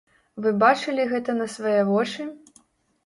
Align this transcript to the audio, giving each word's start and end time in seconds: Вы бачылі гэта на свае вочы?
Вы 0.45 0.53
бачылі 0.63 1.05
гэта 1.13 1.37
на 1.41 1.47
свае 1.59 1.79
вочы? 1.91 2.27